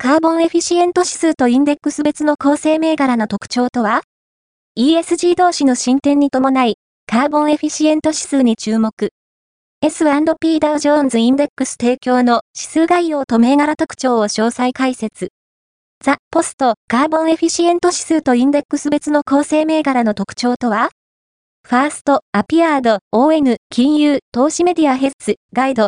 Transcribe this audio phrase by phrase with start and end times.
[0.00, 4.02] カーボンエフィシエント指数とインデックス別の構成銘柄の特徴とは
[4.78, 6.76] ?ESG 同士の進展に伴い、
[7.08, 8.92] カーボンエフィシエント指数に注目。
[9.82, 15.30] S&P ダウジョーンズインデックス提供の指数概要と銘柄特徴を詳細解説。
[16.00, 20.90] ザ・ポスト、カーボンエフィシエント指数とインデックス別の構成銘柄の特徴とは？
[21.66, 25.86] ファースト、アピアード、ON、金融、投資メディアヘッズ、ガイド、